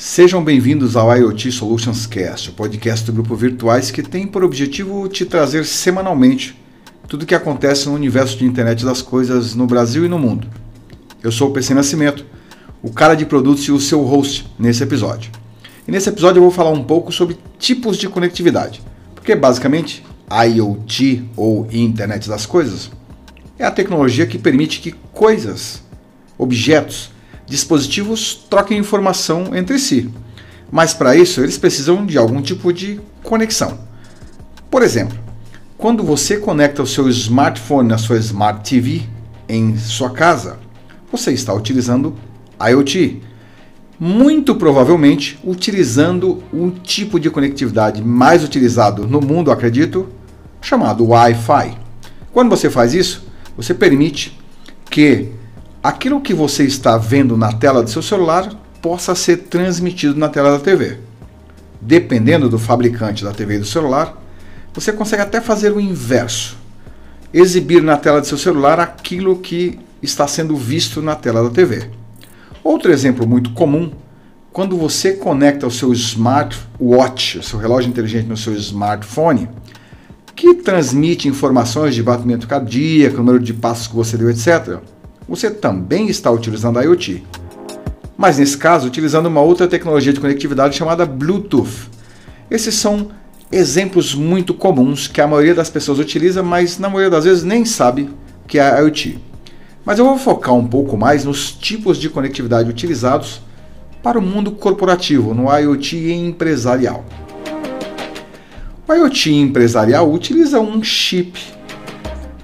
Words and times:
Sejam 0.00 0.44
bem-vindos 0.44 0.94
ao 0.94 1.12
IoT 1.12 1.50
Solutions 1.50 2.06
Cast, 2.06 2.50
o 2.50 2.52
podcast 2.52 3.04
do 3.04 3.12
grupo 3.12 3.34
Virtuais 3.34 3.90
que 3.90 4.00
tem 4.00 4.28
por 4.28 4.44
objetivo 4.44 5.08
te 5.08 5.24
trazer 5.24 5.66
semanalmente 5.66 6.56
tudo 7.08 7.24
o 7.24 7.26
que 7.26 7.34
acontece 7.34 7.88
no 7.88 7.96
universo 7.96 8.38
de 8.38 8.44
internet 8.44 8.84
das 8.84 9.02
coisas 9.02 9.56
no 9.56 9.66
Brasil 9.66 10.04
e 10.04 10.08
no 10.08 10.16
mundo. 10.16 10.46
Eu 11.20 11.32
sou 11.32 11.50
o 11.50 11.52
PC 11.52 11.74
Nascimento, 11.74 12.24
o 12.80 12.92
cara 12.92 13.16
de 13.16 13.26
produtos 13.26 13.64
e 13.64 13.72
o 13.72 13.80
seu 13.80 14.02
host 14.04 14.46
nesse 14.56 14.84
episódio. 14.84 15.32
E 15.86 15.90
nesse 15.90 16.08
episódio 16.08 16.38
eu 16.38 16.44
vou 16.44 16.52
falar 16.52 16.70
um 16.70 16.84
pouco 16.84 17.10
sobre 17.10 17.36
tipos 17.58 17.96
de 17.96 18.08
conectividade, 18.08 18.80
porque 19.16 19.34
basicamente 19.34 20.06
IoT 20.30 21.24
ou 21.36 21.66
Internet 21.72 22.28
das 22.28 22.46
Coisas 22.46 22.88
é 23.58 23.64
a 23.64 23.70
tecnologia 23.72 24.28
que 24.28 24.38
permite 24.38 24.78
que 24.78 24.92
coisas, 25.12 25.82
objetos, 26.38 27.10
dispositivos 27.48 28.46
troquem 28.48 28.78
informação 28.78 29.54
entre 29.54 29.78
si. 29.78 30.10
Mas 30.70 30.92
para 30.92 31.16
isso 31.16 31.40
eles 31.40 31.56
precisam 31.56 32.04
de 32.04 32.18
algum 32.18 32.42
tipo 32.42 32.72
de 32.72 33.00
conexão. 33.22 33.78
Por 34.70 34.82
exemplo, 34.82 35.18
quando 35.76 36.02
você 36.02 36.36
conecta 36.36 36.82
o 36.82 36.86
seu 36.86 37.08
smartphone 37.08 37.88
na 37.88 37.98
sua 37.98 38.18
Smart 38.18 38.68
TV 38.68 39.02
em 39.48 39.76
sua 39.78 40.10
casa, 40.10 40.58
você 41.10 41.32
está 41.32 41.54
utilizando 41.54 42.14
IoT. 42.60 43.22
Muito 43.98 44.54
provavelmente 44.54 45.38
utilizando 45.42 46.42
um 46.52 46.70
tipo 46.70 47.18
de 47.18 47.30
conectividade 47.30 48.02
mais 48.02 48.44
utilizado 48.44 49.06
no 49.06 49.20
mundo, 49.20 49.50
acredito, 49.50 50.08
chamado 50.60 51.06
Wi-Fi. 51.06 51.78
Quando 52.32 52.50
você 52.50 52.68
faz 52.68 52.94
isso, 52.94 53.26
você 53.56 53.72
permite 53.72 54.38
que 54.90 55.32
aquilo 55.82 56.20
que 56.20 56.34
você 56.34 56.64
está 56.64 56.96
vendo 56.96 57.36
na 57.36 57.52
tela 57.52 57.82
do 57.82 57.90
seu 57.90 58.02
celular 58.02 58.50
possa 58.82 59.14
ser 59.14 59.38
transmitido 59.38 60.16
na 60.16 60.28
tela 60.28 60.52
da 60.52 60.58
TV. 60.58 60.98
Dependendo 61.80 62.48
do 62.48 62.58
fabricante 62.58 63.24
da 63.24 63.32
TV 63.32 63.56
e 63.56 63.58
do 63.58 63.64
celular, 63.64 64.20
você 64.74 64.92
consegue 64.92 65.22
até 65.22 65.40
fazer 65.40 65.72
o 65.72 65.80
inverso. 65.80 66.56
Exibir 67.32 67.82
na 67.82 67.96
tela 67.96 68.20
do 68.20 68.26
seu 68.26 68.38
celular 68.38 68.80
aquilo 68.80 69.38
que 69.38 69.78
está 70.02 70.26
sendo 70.26 70.56
visto 70.56 71.02
na 71.02 71.14
tela 71.14 71.42
da 71.42 71.50
TV. 71.50 71.90
Outro 72.64 72.90
exemplo 72.90 73.26
muito 73.26 73.50
comum, 73.50 73.92
quando 74.52 74.76
você 74.76 75.12
conecta 75.12 75.66
o 75.66 75.70
seu 75.70 75.92
smartwatch, 75.92 77.38
o 77.38 77.42
seu 77.42 77.58
relógio 77.58 77.88
inteligente 77.88 78.26
no 78.26 78.36
seu 78.36 78.54
smartphone, 78.54 79.48
que 80.34 80.54
transmite 80.54 81.28
informações 81.28 81.94
de 81.94 82.02
batimento 82.02 82.46
cardíaco, 82.48 83.18
número 83.18 83.38
de 83.38 83.52
passos 83.52 83.86
que 83.86 83.94
você 83.94 84.16
deu, 84.16 84.30
etc 84.30 84.80
você 85.28 85.50
também 85.50 86.08
está 86.08 86.30
utilizando 86.30 86.78
a 86.78 86.82
IoT. 86.82 87.22
Mas 88.16 88.38
nesse 88.38 88.56
caso, 88.56 88.86
utilizando 88.86 89.26
uma 89.26 89.40
outra 89.40 89.68
tecnologia 89.68 90.12
de 90.12 90.20
conectividade 90.20 90.76
chamada 90.76 91.04
Bluetooth. 91.04 91.88
Esses 92.50 92.74
são 92.74 93.10
exemplos 93.52 94.14
muito 94.14 94.54
comuns 94.54 95.06
que 95.06 95.20
a 95.20 95.26
maioria 95.26 95.54
das 95.54 95.70
pessoas 95.70 95.98
utiliza, 95.98 96.42
mas 96.42 96.78
na 96.78 96.88
maioria 96.88 97.10
das 97.10 97.24
vezes 97.24 97.44
nem 97.44 97.64
sabe 97.64 98.10
que 98.46 98.58
é 98.58 98.80
IoT. 98.80 99.18
Mas 99.84 99.98
eu 99.98 100.04
vou 100.04 100.18
focar 100.18 100.54
um 100.54 100.66
pouco 100.66 100.96
mais 100.96 101.24
nos 101.24 101.52
tipos 101.52 101.98
de 101.98 102.08
conectividade 102.08 102.68
utilizados 102.68 103.40
para 104.02 104.18
o 104.18 104.22
mundo 104.22 104.52
corporativo, 104.52 105.34
no 105.34 105.54
IoT 105.54 106.12
empresarial. 106.12 107.04
O 108.86 108.94
IoT 108.94 109.32
empresarial 109.32 110.10
utiliza 110.10 110.60
um 110.60 110.82
chip 110.82 111.38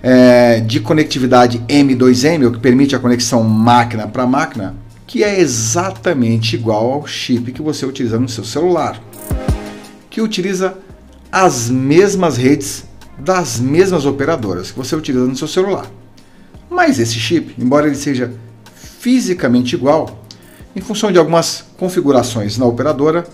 é, 0.07 0.61
de 0.61 0.81
conectividade 0.81 1.61
M2M, 1.67 2.47
o 2.47 2.53
que 2.53 2.59
permite 2.59 2.95
a 2.95 2.99
conexão 2.99 3.43
máquina 3.43 4.07
para 4.07 4.27
máquina, 4.27 4.75
que 5.07 5.25
é 5.25 5.41
exatamente 5.41 6.57
igual 6.57 6.93
ao 6.93 7.07
chip 7.07 7.51
que 7.51 7.63
você 7.63 7.87
utiliza 7.87 8.21
no 8.21 8.29
seu 8.29 8.45
celular, 8.45 9.03
que 10.11 10.21
utiliza 10.21 10.77
as 11.33 11.71
mesmas 11.71 12.37
redes 12.37 12.85
das 13.19 13.59
mesmas 13.59 14.05
operadoras 14.05 14.71
que 14.71 14.77
você 14.77 14.95
utiliza 14.95 15.25
no 15.25 15.37
seu 15.37 15.49
celular. 15.49 15.91
Mas 16.69 16.99
esse 16.99 17.15
chip, 17.15 17.55
embora 17.59 17.87
ele 17.87 17.97
seja 17.97 18.31
fisicamente 18.75 19.75
igual, 19.75 20.23
em 20.77 20.83
função 20.83 21.11
de 21.11 21.19
algumas 21.19 21.65
configurações 21.79 22.59
na 22.59 22.67
operadora, 22.67 23.25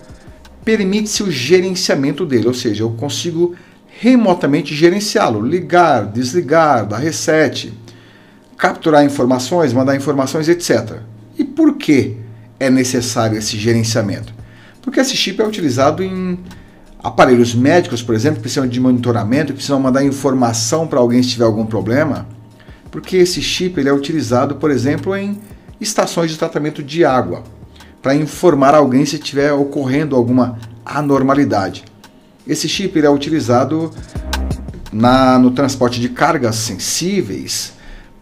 permite-se 0.63 1.21
o 1.21 1.29
gerenciamento 1.29 2.25
dele, 2.25 2.47
ou 2.47 2.53
seja, 2.53 2.83
eu 2.83 2.91
consigo 2.91 3.55
remotamente 3.99 4.73
gerenciá-lo, 4.73 5.45
ligar, 5.45 6.05
desligar, 6.05 6.85
dar 6.85 6.97
reset, 6.97 7.73
capturar 8.57 9.03
informações, 9.03 9.73
mandar 9.73 9.95
informações, 9.95 10.47
etc. 10.47 10.99
E 11.37 11.43
por 11.43 11.75
que 11.75 12.17
é 12.59 12.69
necessário 12.69 13.37
esse 13.37 13.57
gerenciamento? 13.57 14.33
Porque 14.81 14.99
esse 14.99 15.15
chip 15.15 15.41
é 15.41 15.45
utilizado 15.45 16.03
em 16.03 16.39
aparelhos 17.03 17.53
médicos, 17.53 18.01
por 18.01 18.15
exemplo, 18.15 18.37
que 18.37 18.41
precisam 18.41 18.67
de 18.67 18.79
monitoramento, 18.79 19.47
que 19.47 19.53
precisam 19.53 19.79
mandar 19.79 20.03
informação 20.03 20.87
para 20.87 20.99
alguém 20.99 21.21
se 21.21 21.29
tiver 21.29 21.45
algum 21.45 21.65
problema. 21.65 22.27
Porque 22.89 23.17
esse 23.17 23.41
chip 23.41 23.79
ele 23.79 23.89
é 23.89 23.93
utilizado, 23.93 24.55
por 24.55 24.71
exemplo, 24.71 25.15
em 25.15 25.39
estações 25.79 26.31
de 26.31 26.37
tratamento 26.37 26.83
de 26.83 27.03
água, 27.03 27.43
para 28.01 28.15
informar 28.15 28.75
alguém 28.75 29.05
se 29.05 29.15
estiver 29.15 29.53
ocorrendo 29.53 30.15
alguma 30.15 30.57
anormalidade. 30.85 31.83
Esse 32.47 32.67
chip 32.67 32.99
é 32.99 33.09
utilizado 33.09 33.91
na, 34.91 35.37
no 35.37 35.51
transporte 35.51 35.99
de 35.99 36.09
cargas 36.09 36.55
sensíveis 36.55 37.73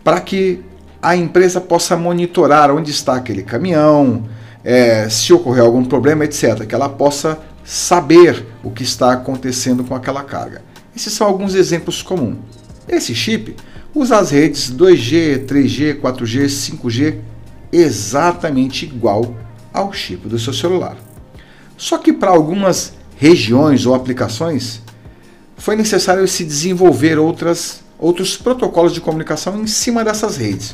para 0.04 0.20
que 0.20 0.62
a 1.02 1.16
empresa 1.16 1.62
possa 1.62 1.96
monitorar 1.96 2.72
onde 2.72 2.92
está 2.92 3.16
aquele 3.16 3.44
caminhão, 3.44 4.26
é, 4.64 5.08
se 5.10 5.32
ocorrer 5.32 5.64
algum 5.64 5.86
problema, 5.86 6.26
etc. 6.26 6.66
Que 6.66 6.76
ela 6.76 6.90
possa 6.90 7.40
saber 7.64 8.46
o 8.64 8.72
que 8.72 8.84
está 8.84 9.14
acontecendo 9.14 9.84
com 9.84 9.96
aquela 9.96 10.24
carga. 10.24 10.62
Esses 10.96 11.14
são 11.14 11.26
alguns 11.26 11.56
exemplos 11.56 12.02
comuns. 12.02 12.38
Esse 12.88 13.16
chip 13.16 13.56
usa 13.96 14.18
as 14.18 14.32
redes 14.32 14.72
2G, 14.72 15.46
3G, 15.46 16.02
4G, 16.02 16.46
5G 16.46 17.18
exatamente 17.72 18.86
igual 18.86 19.36
ao 19.72 19.94
chip 19.94 20.28
do 20.28 20.40
seu 20.40 20.52
celular. 20.52 20.98
Só 21.78 21.98
que 21.98 22.12
para 22.12 22.32
algumas 22.32 22.99
regiões 23.20 23.86
ou 23.86 23.94
aplicações, 23.94 24.82
foi 25.58 25.76
necessário 25.76 26.26
se 26.26 26.46
desenvolver 26.46 27.20
outras, 27.20 27.82
outros 28.00 28.38
protocolos 28.38 28.94
de 28.94 29.02
comunicação 29.02 29.62
em 29.62 29.68
cima 29.68 30.06
dessas 30.06 30.38
redes, 30.38 30.74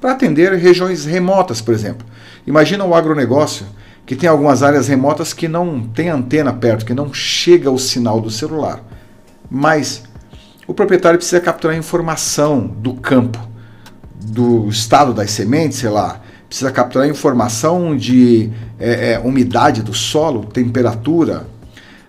para 0.00 0.12
atender 0.12 0.54
regiões 0.54 1.04
remotas, 1.04 1.60
por 1.60 1.74
exemplo. 1.74 2.06
Imagina 2.46 2.82
o 2.82 2.94
agronegócio 2.94 3.66
que 4.06 4.16
tem 4.16 4.26
algumas 4.26 4.62
áreas 4.62 4.88
remotas 4.88 5.34
que 5.34 5.46
não 5.46 5.82
tem 5.82 6.08
antena 6.08 6.50
perto, 6.50 6.86
que 6.86 6.94
não 6.94 7.12
chega 7.12 7.70
o 7.70 7.78
sinal 7.78 8.22
do 8.22 8.30
celular. 8.30 8.82
Mas 9.50 10.02
o 10.66 10.72
proprietário 10.72 11.18
precisa 11.18 11.42
capturar 11.42 11.76
informação 11.76 12.66
do 12.66 12.94
campo, 12.94 13.38
do 14.18 14.66
estado 14.70 15.12
das 15.12 15.30
sementes, 15.30 15.78
sei 15.78 15.90
lá, 15.90 16.22
precisa 16.48 16.72
capturar 16.72 17.06
informação 17.06 17.94
de 17.94 18.50
é, 18.78 19.12
é, 19.12 19.18
umidade 19.18 19.82
do 19.82 19.92
solo, 19.92 20.46
temperatura, 20.46 21.46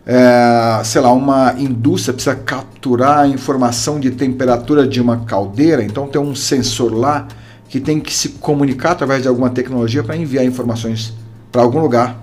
é, 0.06 0.82
sei 0.84 1.02
lá, 1.02 1.12
uma 1.14 1.56
indústria 1.58 2.14
precisa 2.14 2.36
capturar 2.36 3.20
a 3.20 3.28
informação 3.28 4.00
de 4.00 4.12
temperatura 4.12 4.88
de 4.88 5.02
uma 5.02 5.22
caldeira, 5.26 5.84
então 5.84 6.08
tem 6.08 6.22
um 6.22 6.36
sensor 6.36 6.94
lá 6.94 7.28
que 7.70 7.80
tem 7.80 8.00
que 8.00 8.14
se 8.14 8.30
comunicar 8.30 8.92
através 8.92 9.22
de 9.22 9.28
alguma 9.28 9.50
tecnologia 9.50 10.04
para 10.04 10.16
enviar 10.16 10.46
informações 10.46 11.14
para 11.52 11.62
algum 11.62 11.80
lugar 11.80 12.22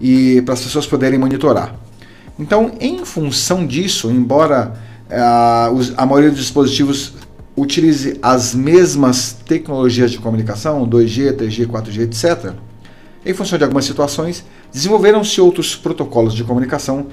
e 0.00 0.42
para 0.42 0.54
as 0.54 0.62
pessoas 0.62 0.86
poderem 0.86 1.18
monitorar. 1.18 1.74
Então, 2.38 2.72
em 2.80 3.04
função 3.04 3.66
disso, 3.66 4.10
embora 4.10 4.74
é, 5.08 5.18
a 5.18 6.06
maioria 6.06 6.30
dos 6.30 6.40
dispositivos 6.40 7.14
utilize 7.56 8.18
as 8.20 8.54
mesmas 8.54 9.36
tecnologias 9.46 10.10
de 10.10 10.18
comunicação, 10.18 10.86
2G, 10.88 11.36
3G, 11.36 11.66
4G, 11.66 12.00
etc., 12.02 12.52
em 13.24 13.32
função 13.32 13.56
de 13.56 13.64
algumas 13.64 13.84
situações, 13.84 14.44
desenvolveram-se 14.72 15.40
outros 15.40 15.74
protocolos 15.74 16.34
de 16.34 16.44
comunicação 16.44 17.06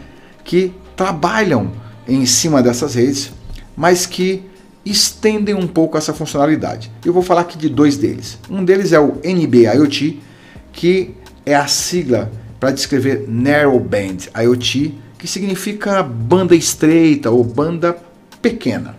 que 0.43 0.73
trabalham 0.95 1.71
em 2.07 2.25
cima 2.25 2.61
dessas 2.61 2.95
redes, 2.95 3.31
mas 3.75 4.05
que 4.05 4.43
estendem 4.85 5.55
um 5.55 5.67
pouco 5.67 5.97
essa 5.97 6.13
funcionalidade. 6.13 6.91
Eu 7.05 7.13
vou 7.13 7.21
falar 7.21 7.41
aqui 7.41 7.57
de 7.57 7.69
dois 7.69 7.97
deles. 7.97 8.37
Um 8.49 8.65
deles 8.65 8.91
é 8.91 8.99
o 8.99 9.19
NB-IoT, 9.23 10.19
que 10.73 11.15
é 11.45 11.55
a 11.55 11.67
sigla 11.67 12.31
para 12.59 12.71
descrever 12.71 13.25
Narrowband 13.27 14.29
IoT, 14.35 14.95
que 15.17 15.27
significa 15.27 16.01
banda 16.03 16.55
estreita 16.55 17.29
ou 17.29 17.43
banda 17.43 17.97
pequena, 18.41 18.95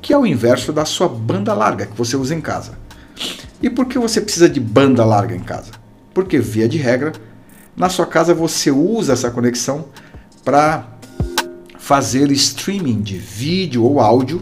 que 0.00 0.12
é 0.12 0.18
o 0.18 0.26
inverso 0.26 0.72
da 0.72 0.84
sua 0.84 1.08
banda 1.08 1.54
larga 1.54 1.86
que 1.86 1.96
você 1.96 2.16
usa 2.16 2.34
em 2.34 2.40
casa. 2.40 2.72
E 3.62 3.70
por 3.70 3.86
que 3.86 3.98
você 3.98 4.20
precisa 4.20 4.48
de 4.48 4.60
banda 4.60 5.04
larga 5.04 5.34
em 5.34 5.40
casa? 5.40 5.72
Porque, 6.16 6.38
via 6.38 6.66
de 6.66 6.78
regra, 6.78 7.12
na 7.76 7.90
sua 7.90 8.06
casa 8.06 8.32
você 8.32 8.70
usa 8.70 9.12
essa 9.12 9.30
conexão 9.30 9.84
para 10.42 10.86
fazer 11.78 12.32
streaming 12.32 13.02
de 13.02 13.18
vídeo 13.18 13.84
ou 13.84 14.00
áudio, 14.00 14.40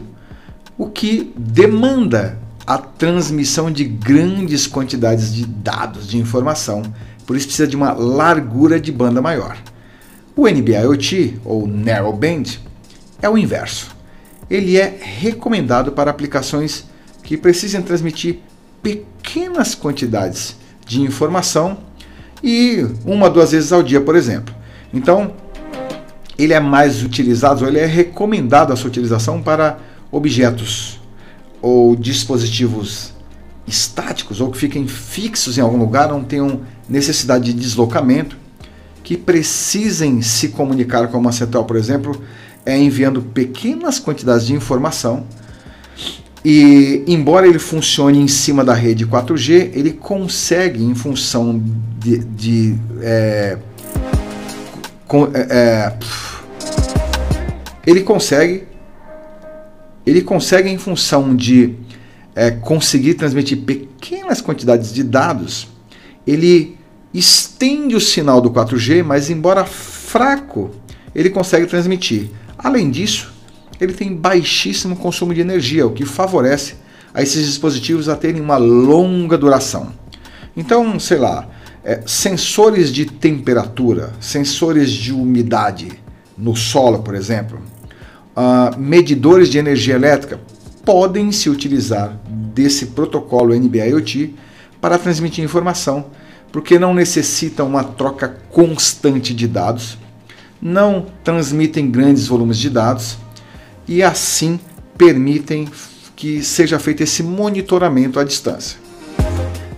o 0.79 0.89
que 0.89 1.35
demanda 1.37 2.39
a 2.65 2.79
transmissão 2.79 3.73
de 3.73 3.83
grandes 3.83 4.69
quantidades 4.69 5.35
de 5.35 5.45
dados, 5.45 6.07
de 6.07 6.17
informação 6.17 6.85
por 7.27 7.37
isso 7.37 7.47
precisa 7.47 7.67
de 7.67 7.75
uma 7.75 7.93
largura 7.93 8.79
de 8.79 8.93
banda 8.93 9.21
maior. 9.21 9.59
O 10.37 10.47
NB-IoT, 10.47 11.41
ou 11.45 11.67
Narrowband, 11.67 12.61
é 13.21 13.29
o 13.29 13.37
inverso. 13.37 13.97
Ele 14.49 14.77
é 14.77 14.97
recomendado 15.01 15.91
para 15.91 16.09
aplicações 16.09 16.85
que 17.25 17.37
precisem 17.37 17.83
transmitir 17.83 18.39
pequenas 18.81 19.75
quantidades 19.75 20.63
de 20.87 21.01
informação 21.01 21.79
e 22.43 22.87
uma 23.05 23.31
duas 23.31 23.53
vezes 23.53 23.73
ao 23.73 23.83
dia, 23.83 24.01
por 24.01 24.17
exemplo. 24.17 24.55
Então, 24.93 25.33
ele 26.39 26.53
é 26.53 26.61
mais 26.61 27.03
utilizado, 27.03 27.67
ele 27.67 27.79
é 27.79 27.87
recomendado 27.87 28.73
a 28.73 28.77
sua 28.77 28.89
utilização 28.89 29.43
para 29.43 29.79
objetos 30.11 31.01
ou 31.63 31.97
dispositivos 31.97 33.13
estáticos 33.67 34.41
ou 34.41 34.51
que 34.51 34.59
fiquem 34.59 34.87
fixos 34.87 35.57
em 35.57 35.61
algum 35.61 35.79
lugar, 35.79 36.09
não 36.09 36.23
tenham 36.23 36.61
necessidade 36.89 37.45
de 37.45 37.55
deslocamento, 37.55 38.37
que 39.03 39.17
precisem 39.17 40.23
se 40.23 40.49
comunicar 40.49 41.09
com 41.09 41.19
uma 41.19 41.33
central, 41.33 41.65
por 41.65 41.77
exemplo, 41.77 42.21
é 42.65 42.77
enviando 42.77 43.21
pequenas 43.21 43.99
quantidades 43.99 44.47
de 44.47 44.55
informação. 44.55 45.27
E 46.45 47.03
embora 47.07 47.47
ele 47.47 47.59
funcione 47.59 48.19
em 48.19 48.29
cima 48.29 48.63
da 48.63 48.75
rede 48.75 49.07
4G, 49.07 49.71
ele 49.73 49.93
consegue, 49.93 50.85
em 50.85 50.95
função 50.95 51.63
de, 51.99 52.19
de 52.19 52.75
é, 53.01 53.59
com, 55.09 55.25
é, 55.33 55.41
é 55.51 55.99
ele 57.87 58.03
consegue 58.03 58.65
ele 60.07 60.21
consegue 60.21 60.69
em 60.69 60.77
função 60.77 61.35
de 61.35 61.75
é, 62.35 62.51
conseguir 62.51 63.15
transmitir 63.15 63.59
pequenas 63.63 64.41
quantidades 64.41 64.93
de 64.93 65.03
dados, 65.03 65.69
ele 66.27 66.77
estende 67.13 67.95
o 67.95 68.01
sinal 68.01 68.41
do 68.41 68.51
4G, 68.51 69.03
mas 69.03 69.31
embora 69.31 69.65
fraco, 69.65 70.71
ele 71.15 71.31
consegue 71.31 71.67
transmitir. 71.67 72.31
Além 72.59 72.91
disso, 72.91 73.33
ele 73.81 73.93
tem 73.93 74.15
baixíssimo 74.15 74.97
consumo 74.97 75.35
de 75.35 75.41
energia, 75.41 75.87
o 75.87 75.93
que 75.93 76.05
favorece 76.05 76.77
a 77.13 77.23
esses 77.23 77.47
dispositivos 77.47 78.09
a 78.09 78.17
terem 78.17 78.41
uma 78.41 78.57
longa 78.57 79.39
duração. 79.39 79.93
Então, 80.57 80.99
sei 80.99 81.19
lá, 81.19 81.49
é, 81.85 82.01
sensores 82.07 82.93
de 82.93 83.05
temperatura, 83.05 84.13
sensores 84.21 84.91
de 84.91 85.13
umidade 85.13 85.93
no 86.37 86.57
solo, 86.57 87.01
por 87.01 87.15
exemplo, 87.15 87.61
uh, 88.37 88.79
medidores 88.79 89.49
de 89.49 89.59
energia 89.59 89.95
elétrica 89.95 90.41
podem 90.85 91.31
se 91.31 91.49
utilizar 91.49 92.19
desse 92.27 92.87
protocolo 92.87 93.55
NB-IoT 93.55 94.35
para 94.81 94.99
transmitir 94.99 95.45
informação, 95.45 96.07
porque 96.53 96.79
não 96.79 96.95
necessitam 96.95 97.67
uma 97.67 97.85
troca 97.85 98.29
constante 98.51 99.33
de 99.35 99.47
dados, 99.47 99.99
não 100.61 101.07
transmitem 101.23 101.91
grandes 101.91 102.27
volumes 102.27 102.59
de 102.59 102.71
dados 102.71 103.19
e 103.87 104.03
assim 104.03 104.59
permitem 104.97 105.69
que 106.17 106.43
seja 106.43 106.79
feito 106.79 107.03
esse 107.03 107.23
monitoramento 107.23 108.19
à 108.19 108.25
distância. 108.25 108.79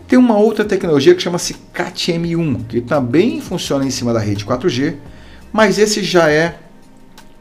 Tem 0.07 0.19
uma 0.19 0.37
outra 0.37 0.65
tecnologia 0.65 1.15
que 1.15 1.23
chama-se 1.23 1.55
CAT-M1, 1.73 2.67
que 2.69 2.81
também 2.81 3.41
funciona 3.41 3.85
em 3.85 3.91
cima 3.91 4.13
da 4.13 4.21
rede 4.21 4.45
4G, 4.45 4.95
mas 5.53 5.79
esse 5.79 6.03
já 6.03 6.31
é, 6.31 6.57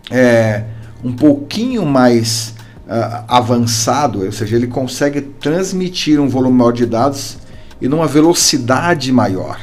é 0.09 0.63
um 1.03 1.13
pouquinho 1.13 1.85
mais 1.85 2.55
uh, 2.87 3.25
avançado, 3.27 4.23
ou 4.23 4.31
seja, 4.31 4.55
ele 4.55 4.67
consegue 4.67 5.21
transmitir 5.21 6.19
um 6.19 6.27
volume 6.27 6.57
maior 6.57 6.71
de 6.71 6.85
dados 6.85 7.37
e 7.79 7.87
numa 7.87 8.07
velocidade 8.07 9.11
maior. 9.11 9.59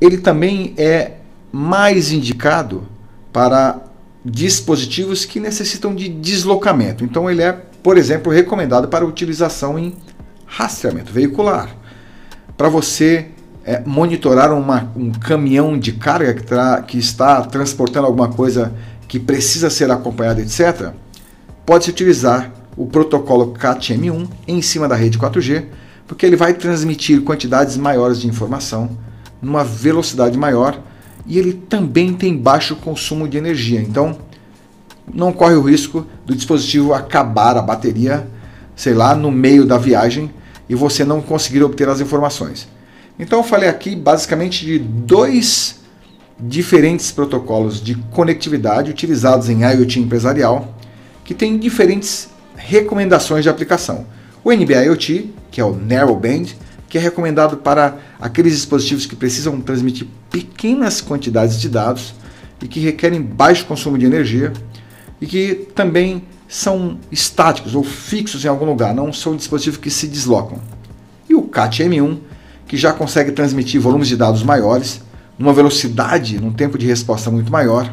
Ele 0.00 0.18
também 0.18 0.74
é 0.76 1.12
mais 1.50 2.12
indicado 2.12 2.86
para 3.32 3.80
dispositivos 4.24 5.24
que 5.24 5.40
necessitam 5.40 5.94
de 5.94 6.08
deslocamento. 6.08 7.04
Então 7.04 7.30
ele 7.30 7.42
é, 7.42 7.52
por 7.52 7.96
exemplo, 7.96 8.32
recomendado 8.32 8.88
para 8.88 9.04
utilização 9.04 9.78
em 9.78 9.94
rastreamento 10.46 11.12
veicular. 11.12 11.74
Para 12.56 12.68
você 12.68 13.28
é, 13.64 13.82
monitorar 13.84 14.52
uma, 14.52 14.92
um 14.96 15.10
caminhão 15.12 15.78
de 15.78 15.92
carga 15.92 16.34
que, 16.34 16.44
que 16.86 16.98
está 16.98 17.42
transportando 17.42 18.06
alguma 18.06 18.28
coisa 18.28 18.72
que 19.08 19.18
precisa 19.18 19.70
ser 19.70 19.90
acompanhada, 19.90 20.40
etc., 20.40 20.92
pode-se 21.66 21.90
utilizar 21.90 22.52
o 22.76 22.86
protocolo 22.86 23.52
CAT-M1 23.52 24.28
em 24.46 24.62
cima 24.62 24.88
da 24.88 24.94
rede 24.96 25.18
4G, 25.18 25.66
porque 26.06 26.24
ele 26.24 26.36
vai 26.36 26.54
transmitir 26.54 27.22
quantidades 27.22 27.76
maiores 27.76 28.20
de 28.20 28.26
informação 28.26 28.96
numa 29.40 29.64
velocidade 29.64 30.38
maior 30.38 30.80
e 31.26 31.38
ele 31.38 31.52
também 31.52 32.12
tem 32.14 32.36
baixo 32.36 32.76
consumo 32.76 33.28
de 33.28 33.38
energia. 33.38 33.80
Então, 33.80 34.16
não 35.12 35.32
corre 35.32 35.54
o 35.54 35.62
risco 35.62 36.06
do 36.24 36.34
dispositivo 36.34 36.94
acabar 36.94 37.56
a 37.56 37.62
bateria, 37.62 38.26
sei 38.74 38.94
lá, 38.94 39.14
no 39.14 39.30
meio 39.30 39.64
da 39.64 39.78
viagem 39.78 40.30
e 40.68 40.74
você 40.74 41.04
não 41.04 41.20
conseguir 41.20 41.62
obter 41.62 41.88
as 41.88 42.00
informações. 42.00 42.68
Então, 43.18 43.40
eu 43.40 43.44
falei 43.44 43.68
aqui 43.68 43.94
basicamente 43.94 44.64
de 44.64 44.78
dois 44.78 45.80
diferentes 46.40 47.12
protocolos 47.12 47.80
de 47.80 47.94
conectividade 47.94 48.90
utilizados 48.90 49.48
em 49.48 49.62
IoT 49.62 50.00
empresarial 50.00 50.74
que 51.24 51.34
têm 51.34 51.58
diferentes 51.58 52.30
recomendações 52.56 53.44
de 53.44 53.48
aplicação. 53.48 54.06
O 54.42 54.52
NB-IoT, 54.52 55.32
que 55.50 55.60
é 55.60 55.64
o 55.64 55.74
Narrowband, 55.74 56.46
que 56.92 56.98
é 56.98 57.00
recomendado 57.00 57.56
para 57.56 57.96
aqueles 58.20 58.52
dispositivos 58.52 59.06
que 59.06 59.16
precisam 59.16 59.58
transmitir 59.62 60.06
pequenas 60.30 61.00
quantidades 61.00 61.58
de 61.58 61.66
dados 61.66 62.12
e 62.60 62.68
que 62.68 62.80
requerem 62.80 63.22
baixo 63.22 63.64
consumo 63.64 63.96
de 63.96 64.04
energia 64.04 64.52
e 65.18 65.26
que 65.26 65.68
também 65.74 66.22
são 66.46 66.98
estáticos 67.10 67.74
ou 67.74 67.82
fixos 67.82 68.44
em 68.44 68.48
algum 68.48 68.66
lugar, 68.66 68.94
não 68.94 69.10
são 69.10 69.34
dispositivos 69.34 69.78
que 69.78 69.88
se 69.88 70.06
deslocam. 70.06 70.60
E 71.30 71.34
o 71.34 71.44
CAT-M1, 71.44 72.18
que 72.66 72.76
já 72.76 72.92
consegue 72.92 73.32
transmitir 73.32 73.80
volumes 73.80 74.08
de 74.08 74.16
dados 74.18 74.42
maiores 74.42 75.00
numa 75.38 75.54
velocidade, 75.54 76.38
num 76.38 76.52
tempo 76.52 76.76
de 76.76 76.86
resposta 76.86 77.30
muito 77.30 77.50
maior 77.50 77.90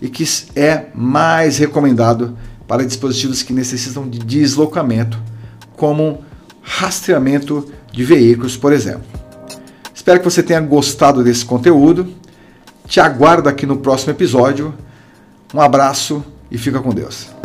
e 0.00 0.08
que 0.08 0.24
é 0.54 0.86
mais 0.94 1.58
recomendado 1.58 2.38
para 2.68 2.86
dispositivos 2.86 3.42
que 3.42 3.52
necessitam 3.52 4.08
de 4.08 4.20
deslocamento, 4.20 5.20
como 5.76 6.22
rastreamento 6.62 7.68
de 7.92 8.04
veículos, 8.04 8.56
por 8.56 8.72
exemplo. 8.72 9.04
Espero 9.94 10.18
que 10.18 10.24
você 10.24 10.42
tenha 10.42 10.60
gostado 10.60 11.22
desse 11.22 11.44
conteúdo. 11.44 12.08
Te 12.86 12.98
aguardo 12.98 13.48
aqui 13.48 13.66
no 13.66 13.76
próximo 13.76 14.12
episódio. 14.12 14.74
Um 15.54 15.60
abraço 15.60 16.24
e 16.50 16.58
fica 16.58 16.80
com 16.80 16.90
Deus. 16.90 17.41